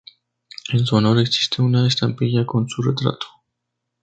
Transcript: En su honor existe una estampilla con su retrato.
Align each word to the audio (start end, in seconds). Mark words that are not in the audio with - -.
En 0.73 0.83
su 0.83 0.95
honor 0.95 1.19
existe 1.19 1.61
una 1.61 1.85
estampilla 1.87 2.43
con 2.43 2.67
su 2.67 2.81
retrato. 2.81 3.27